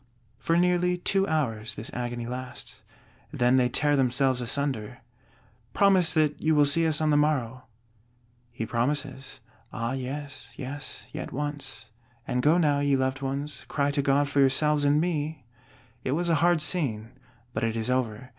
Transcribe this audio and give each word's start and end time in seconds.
For 0.39 0.57
nearly 0.57 0.97
two 0.97 1.27
hours 1.27 1.75
this 1.75 1.91
agony 1.93 2.25
lasts; 2.25 2.81
then 3.31 3.57
they 3.57 3.69
tear 3.69 3.95
themselves 3.95 4.41
asunder. 4.41 4.97
"Promise 5.73 6.15
that 6.15 6.41
you 6.41 6.55
will 6.55 6.65
see 6.65 6.87
us 6.87 7.01
on 7.01 7.11
the 7.11 7.17
morrow." 7.17 7.65
He 8.51 8.65
promises: 8.65 9.41
Ah 9.71 9.91
yes, 9.93 10.53
yes; 10.57 11.05
yet 11.11 11.31
once; 11.31 11.91
and 12.27 12.41
go 12.41 12.57
now, 12.57 12.79
ye 12.79 12.95
loved 12.97 13.21
ones; 13.21 13.63
cry 13.67 13.91
to 13.91 14.01
God 14.01 14.27
for 14.27 14.39
yourselves 14.39 14.85
and 14.85 14.99
me! 14.99 15.45
It 16.03 16.13
was 16.13 16.29
a 16.29 16.35
hard 16.41 16.63
scene, 16.63 17.11
but 17.53 17.63
it 17.63 17.75
is 17.75 17.91
over. 17.91 18.29